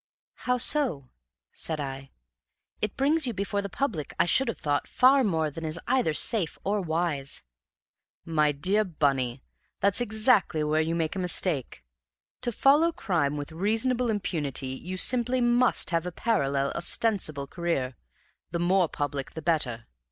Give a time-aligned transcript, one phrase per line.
[0.49, 1.11] "How so?"
[1.51, 2.09] said I.
[2.81, 6.15] "It brings you before the public, I should have thought, far more than is either
[6.15, 7.43] safe or wise."
[8.25, 9.43] "My dear Bunny,
[9.79, 11.83] that's exactly where you make a mistake.
[12.41, 17.95] To follow Crime with reasonable impunity you simply MUST have a parallel, ostensible career
[18.49, 19.85] the more public the better.